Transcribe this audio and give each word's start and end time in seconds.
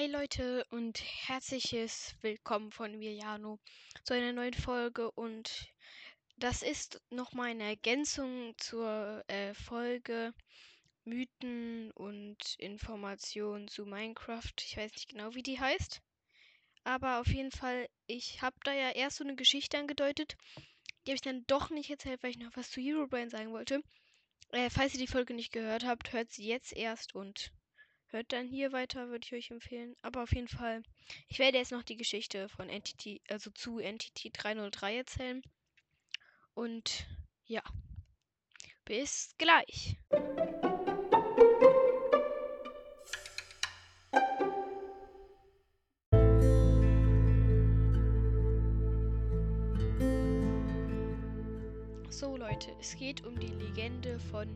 Hi 0.00 0.06
Leute 0.06 0.64
und 0.70 0.98
herzliches 1.26 2.14
Willkommen 2.22 2.72
von 2.72 2.98
mir, 2.98 3.12
Jano, 3.12 3.58
zu 4.02 4.14
einer 4.14 4.32
neuen 4.32 4.54
Folge. 4.54 5.10
Und 5.10 5.68
das 6.38 6.62
ist 6.62 7.02
nochmal 7.10 7.50
eine 7.50 7.64
Ergänzung 7.64 8.54
zur 8.56 9.22
äh, 9.28 9.52
Folge 9.52 10.32
Mythen 11.04 11.90
und 11.90 12.54
Informationen 12.56 13.68
zu 13.68 13.84
Minecraft. 13.84 14.54
Ich 14.62 14.74
weiß 14.74 14.90
nicht 14.92 15.10
genau, 15.10 15.34
wie 15.34 15.42
die 15.42 15.60
heißt. 15.60 16.00
Aber 16.82 17.20
auf 17.20 17.26
jeden 17.26 17.52
Fall, 17.52 17.86
ich 18.06 18.40
habe 18.40 18.56
da 18.64 18.72
ja 18.72 18.92
erst 18.92 19.18
so 19.18 19.24
eine 19.24 19.36
Geschichte 19.36 19.76
angedeutet. 19.76 20.38
Die 21.04 21.10
habe 21.10 21.16
ich 21.16 21.20
dann 21.20 21.44
doch 21.46 21.68
nicht 21.68 21.90
erzählt, 21.90 22.22
weil 22.22 22.30
ich 22.30 22.38
noch 22.38 22.56
was 22.56 22.70
zu 22.70 22.80
Herobrine 22.80 23.28
sagen 23.28 23.52
wollte. 23.52 23.82
Äh, 24.48 24.70
falls 24.70 24.94
ihr 24.94 25.00
die 25.00 25.12
Folge 25.12 25.34
nicht 25.34 25.52
gehört 25.52 25.84
habt, 25.84 26.14
hört 26.14 26.30
sie 26.30 26.46
jetzt 26.46 26.74
erst 26.74 27.14
und 27.14 27.52
hört 28.10 28.32
dann 28.32 28.46
hier 28.46 28.72
weiter, 28.72 29.08
würde 29.08 29.24
ich 29.24 29.32
euch 29.32 29.50
empfehlen. 29.50 29.96
Aber 30.02 30.22
auf 30.22 30.34
jeden 30.34 30.48
Fall, 30.48 30.82
ich 31.28 31.38
werde 31.38 31.58
jetzt 31.58 31.72
noch 31.72 31.82
die 31.82 31.96
Geschichte 31.96 32.48
von 32.48 32.68
Entity, 32.68 33.20
also 33.28 33.50
zu 33.50 33.78
Entity 33.78 34.30
303 34.30 34.96
erzählen. 34.96 35.42
Und 36.54 37.06
ja, 37.44 37.62
bis 38.84 39.34
gleich. 39.38 39.96
So 52.08 52.36
Leute, 52.36 52.70
es 52.80 52.96
geht 52.96 53.24
um 53.24 53.38
die 53.38 53.46
Legende 53.46 54.18
von 54.18 54.48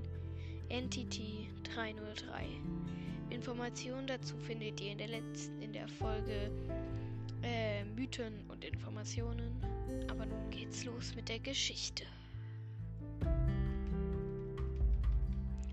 Entity 0.69 1.49
303. 1.63 3.04
Informationen 3.35 4.07
dazu 4.07 4.37
findet 4.39 4.81
ihr 4.81 4.93
in 4.93 4.99
der 4.99 5.09
letzten, 5.09 5.61
in 5.61 5.73
der 5.73 5.89
Folge 5.89 6.51
äh, 7.43 7.85
Mythen 7.85 8.33
und 8.49 8.65
Informationen. 8.65 9.61
Aber 10.09 10.25
nun 10.25 10.49
geht's 10.51 10.85
los 10.85 11.15
mit 11.17 11.29
der 11.29 11.41
Geschichte. 11.41 12.05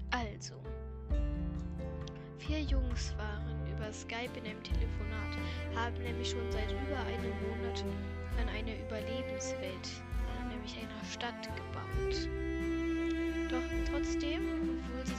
Also, 0.09 0.55
vier 2.39 2.61
Jungs 2.61 3.15
waren 3.17 3.55
über 3.71 3.93
Skype 3.93 4.31
in 4.37 4.45
einem 4.45 4.63
Telefonat, 4.63 5.37
haben 5.75 6.01
nämlich 6.03 6.31
schon 6.31 6.51
seit 6.51 6.71
über 6.71 6.97
einem 6.97 7.31
Monat 7.47 7.85
an 8.39 8.49
einer 8.49 8.73
Überlebenswelt, 8.87 9.89
nämlich 10.49 10.77
einer 10.77 11.05
Stadt 11.05 11.47
gebaut. 11.55 12.27
Doch 13.49 13.91
trotzdem, 13.91 14.60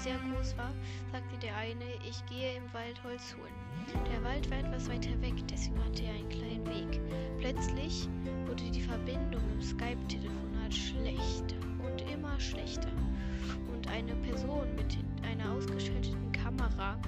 sehr 0.03 0.19
groß 0.19 0.56
war, 0.56 0.72
sagte 1.12 1.39
der 1.39 1.56
eine, 1.56 1.84
ich 2.08 2.27
gehe 2.27 2.56
im 2.56 2.72
Wald 2.72 3.00
Holz 3.05 3.36
holen. 3.39 3.55
Der 4.11 4.22
Wald 4.25 4.50
war 4.50 4.58
etwas 4.58 4.89
weiter 4.89 5.11
weg, 5.20 5.34
deswegen 5.48 5.78
hatte 5.84 6.03
er 6.03 6.14
einen 6.14 6.28
kleinen 6.28 6.67
Weg. 6.67 7.00
Plötzlich 7.39 8.08
wurde 8.47 8.69
die 8.70 8.80
Verbindung 8.80 9.42
im 9.53 9.62
Skype-Telefonat 9.62 10.75
schlechter 10.75 11.55
und 11.84 12.00
immer 12.11 12.39
schlechter. 12.41 12.89
Und 13.73 13.89
eine 13.89 14.14
Person 14.17 14.75
mit 14.75 14.98
einer 15.25 15.53
ausgeschalteten 15.53 16.33
Kamera 16.33 16.98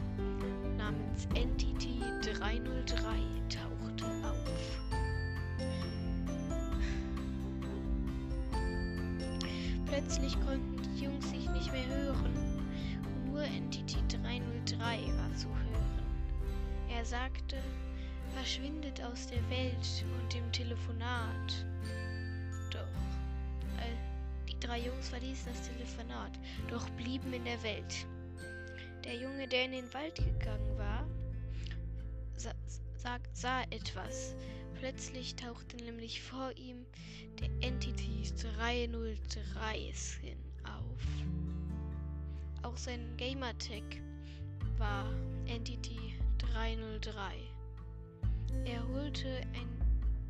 namens 0.78 1.26
Entity 1.34 2.00
303 2.22 2.96
tauchte 3.48 4.04
auf. 4.24 4.80
Plötzlich 9.86 10.40
konnten 10.46 10.76
die 10.82 11.04
Jungs 11.04 11.30
sich 11.30 11.48
nicht 11.50 11.72
mehr 11.72 11.86
hören. 11.86 12.53
Nur 13.34 13.42
Entity 13.42 13.96
303 14.22 14.78
war 15.16 15.34
zu 15.34 15.48
hören. 15.48 16.06
Er 16.88 17.04
sagte, 17.04 17.56
verschwindet 18.32 19.02
aus 19.02 19.26
der 19.26 19.42
Welt 19.50 20.04
und 20.16 20.32
dem 20.32 20.52
Telefonat. 20.52 21.66
Doch, 22.70 22.86
die 24.48 24.60
drei 24.60 24.82
Jungs 24.82 25.08
verließen 25.08 25.52
das 25.52 25.68
Telefonat, 25.68 26.38
doch 26.68 26.88
blieben 26.90 27.32
in 27.32 27.44
der 27.44 27.60
Welt. 27.64 28.06
Der 29.02 29.16
Junge, 29.16 29.48
der 29.48 29.64
in 29.64 29.72
den 29.72 29.92
Wald 29.94 30.14
gegangen 30.14 30.78
war, 30.78 31.04
sah, 32.36 32.54
sah, 32.96 33.18
sah 33.32 33.62
etwas. 33.70 34.36
Plötzlich 34.78 35.34
tauchte 35.34 35.76
nämlich 35.78 36.22
vor 36.22 36.52
ihm 36.56 36.86
der 37.40 37.48
Entity 37.68 38.30
303 38.54 39.92
Skin. 39.92 40.43
Auch 42.64 42.78
sein 42.78 43.14
Gamertag 43.18 43.82
war 44.78 45.04
Entity 45.44 46.14
303. 46.38 47.34
Er 48.64 48.88
holte 48.88 49.28
ein 49.52 49.68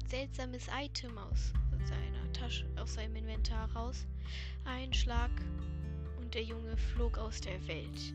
seltsames 0.08 0.66
Item 0.76 1.16
aus 1.16 1.52
seiner 1.84 2.32
Tasche, 2.32 2.66
aus 2.76 2.94
seinem 2.94 3.14
Inventar 3.14 3.70
raus. 3.76 4.04
Ein 4.64 4.92
Schlag 4.92 5.30
und 6.18 6.34
der 6.34 6.42
Junge 6.42 6.76
flog 6.76 7.18
aus 7.18 7.40
der 7.40 7.64
Welt. 7.68 8.12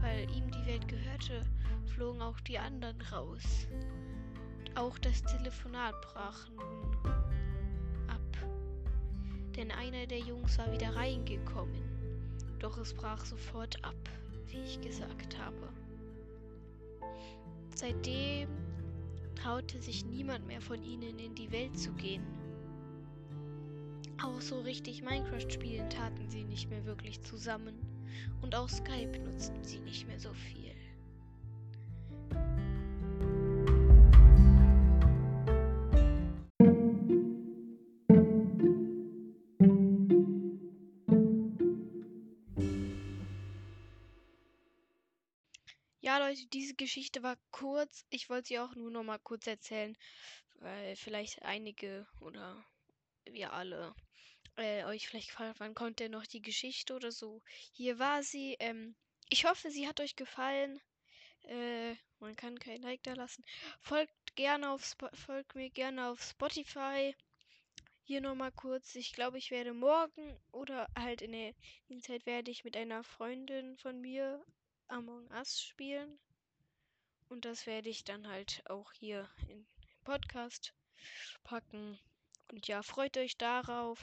Weil 0.00 0.30
ihm 0.30 0.48
die 0.48 0.66
Welt 0.66 0.86
gehörte, 0.86 1.44
flogen 1.96 2.22
auch 2.22 2.38
die 2.42 2.60
anderen 2.60 3.00
raus. 3.12 3.66
Auch 4.76 4.96
das 4.98 5.20
Telefonat 5.24 6.00
brach 6.00 6.48
nun 6.50 7.10
ab. 8.06 8.38
Denn 9.56 9.72
einer 9.72 10.06
der 10.06 10.20
Jungs 10.20 10.56
war 10.58 10.70
wieder 10.70 10.94
reingekommen. 10.94 11.91
Doch 12.62 12.78
es 12.78 12.94
brach 12.94 13.24
sofort 13.24 13.84
ab, 13.84 14.08
wie 14.46 14.60
ich 14.60 14.80
gesagt 14.80 15.36
habe. 15.36 15.68
Seitdem 17.74 18.48
traute 19.34 19.82
sich 19.82 20.04
niemand 20.04 20.46
mehr 20.46 20.60
von 20.60 20.80
ihnen 20.84 21.18
in 21.18 21.34
die 21.34 21.50
Welt 21.50 21.76
zu 21.76 21.90
gehen. 21.94 22.22
Auch 24.22 24.40
so 24.40 24.60
richtig 24.60 25.02
Minecraft 25.02 25.50
spielen 25.50 25.90
taten 25.90 26.30
sie 26.30 26.44
nicht 26.44 26.70
mehr 26.70 26.84
wirklich 26.84 27.20
zusammen. 27.22 27.74
Und 28.42 28.54
auch 28.54 28.68
Skype 28.68 29.18
nutzten 29.18 29.64
sie 29.64 29.80
nicht 29.80 30.06
mehr 30.06 30.20
Leute, 46.32 46.46
diese 46.46 46.74
Geschichte 46.74 47.22
war 47.22 47.36
kurz. 47.50 48.06
Ich 48.08 48.30
wollte 48.30 48.48
sie 48.48 48.58
auch 48.58 48.74
nur 48.74 48.90
noch 48.90 49.02
mal 49.02 49.18
kurz 49.18 49.46
erzählen, 49.46 49.94
weil 50.60 50.96
vielleicht 50.96 51.42
einige 51.42 52.06
oder 52.20 52.64
wir 53.26 53.52
alle 53.52 53.94
äh, 54.56 54.82
euch 54.84 55.06
vielleicht 55.06 55.28
gefallen, 55.28 55.54
wann 55.58 55.74
kommt 55.74 56.00
denn 56.00 56.12
noch 56.12 56.26
die 56.26 56.40
Geschichte 56.40 56.94
oder 56.94 57.12
so. 57.12 57.42
Hier 57.72 57.98
war 57.98 58.22
sie. 58.22 58.56
Ähm, 58.60 58.94
ich 59.28 59.44
hoffe, 59.44 59.70
sie 59.70 59.86
hat 59.86 60.00
euch 60.00 60.16
gefallen. 60.16 60.80
Äh, 61.42 61.96
man 62.18 62.34
kann 62.34 62.58
kein 62.58 62.80
Like 62.80 63.02
da 63.02 63.12
lassen. 63.12 63.44
Folgt 63.80 64.34
gerne 64.34 64.70
auf 64.70 64.84
Sp 64.88 65.12
folgt 65.12 65.54
mir 65.54 65.68
gerne 65.68 66.08
auf 66.08 66.22
Spotify. 66.22 67.14
Hier 68.04 68.22
nochmal 68.22 68.52
kurz. 68.52 68.94
Ich 68.94 69.12
glaube, 69.12 69.36
ich 69.36 69.50
werde 69.50 69.74
morgen 69.74 70.40
oder 70.50 70.88
halt 70.98 71.20
in 71.20 71.32
der 71.32 71.54
Zeit 72.00 72.24
werde 72.24 72.50
ich 72.50 72.64
mit 72.64 72.74
einer 72.74 73.04
Freundin 73.04 73.76
von 73.76 74.00
mir 74.00 74.42
Among 74.92 75.26
Us 75.30 75.62
spielen. 75.62 76.18
Und 77.30 77.46
das 77.46 77.64
werde 77.64 77.88
ich 77.88 78.04
dann 78.04 78.28
halt 78.28 78.62
auch 78.68 78.92
hier 78.92 79.26
in 79.48 79.66
Podcast 80.04 80.74
packen. 81.44 81.98
Und 82.50 82.68
ja, 82.68 82.82
freut 82.82 83.16
euch 83.16 83.38
darauf. 83.38 83.98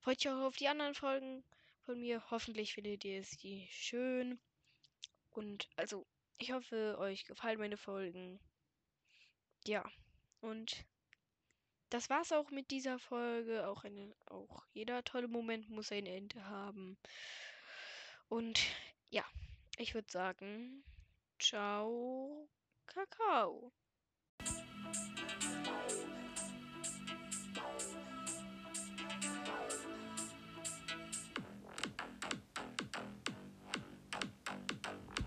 Freut 0.00 0.18
euch 0.18 0.32
auch 0.32 0.46
auf 0.46 0.56
die 0.56 0.66
anderen 0.66 0.96
Folgen 0.96 1.44
von 1.84 2.00
mir. 2.00 2.20
Hoffentlich 2.32 2.74
findet 2.74 3.04
ihr 3.04 3.20
es 3.20 3.30
die 3.36 3.68
schön. 3.70 4.40
Und 5.30 5.68
also, 5.76 6.04
ich 6.38 6.50
hoffe, 6.50 6.96
euch 6.98 7.24
gefallen 7.24 7.60
meine 7.60 7.76
Folgen. 7.76 8.40
Ja, 9.66 9.88
und 10.40 10.84
das 11.90 12.10
war's 12.10 12.32
auch 12.32 12.50
mit 12.50 12.72
dieser 12.72 12.98
Folge. 12.98 13.68
Auch, 13.68 13.84
eine, 13.84 14.16
auch 14.26 14.66
jeder 14.72 15.04
tolle 15.04 15.28
Moment 15.28 15.70
muss 15.70 15.92
ein 15.92 16.06
Ende 16.06 16.44
haben. 16.44 16.98
Und 18.28 18.58
ja. 19.10 19.24
Ich 19.80 19.94
würde 19.94 20.10
sagen, 20.10 20.82
ciao, 21.38 22.48
Kakao. 22.86 23.70